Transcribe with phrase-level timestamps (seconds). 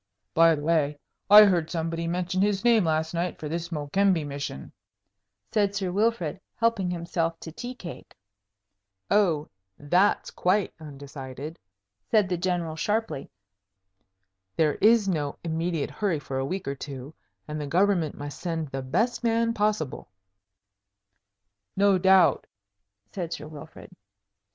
[0.33, 0.97] "By the way,
[1.29, 4.71] I heard somebody mention his name last night for this Mokembe mission,"
[5.51, 8.15] said Sir Wilfrid, helping himself to tea cake.
[9.11, 11.59] "Oh, that's quite undecided,"
[12.09, 13.29] said the General, sharply.
[14.55, 17.13] "There is no immediate hurry for a week or two,
[17.47, 20.09] and the government must send the best man possible."
[21.77, 22.47] "No doubt,"
[23.11, 23.95] said Sir Wilfrid.